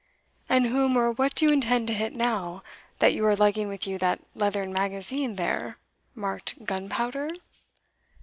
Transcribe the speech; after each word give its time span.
"And 0.49 0.65
whom 0.65 0.97
or 0.97 1.11
what 1.11 1.35
do 1.35 1.45
you 1.45 1.53
intend 1.53 1.85
to 1.85 1.93
hit 1.93 2.15
now, 2.15 2.63
that 2.97 3.13
you 3.13 3.23
are 3.27 3.35
lugging 3.35 3.67
with 3.67 3.85
you 3.85 3.99
that 3.99 4.19
leathern 4.33 4.73
magazine 4.73 5.35
there, 5.35 5.77
marked 6.15 6.63
Gunpowder?" 6.65 7.29